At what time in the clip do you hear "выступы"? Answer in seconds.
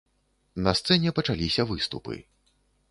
1.75-2.15